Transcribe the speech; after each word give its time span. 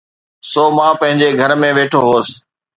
سو 0.49 0.63
مان 0.75 0.91
پنهنجي 0.99 1.29
گهر 1.39 1.51
۾ 1.63 1.69
ويٺو 1.77 1.99
هوس. 2.07 2.27